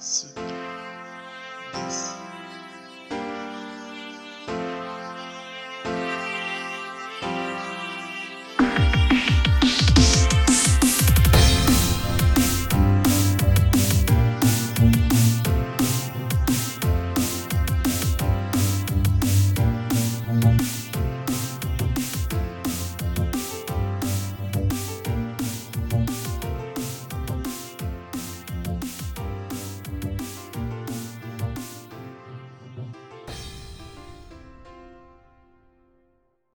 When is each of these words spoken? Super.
Super. 0.00 0.47